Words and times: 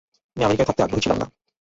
আমি 0.37 0.43
আমেরিকায় 0.45 0.67
থাকতে 0.67 0.81
আগ্রহী 0.83 1.03
ছিলাম 1.03 1.17
না। 1.17 1.27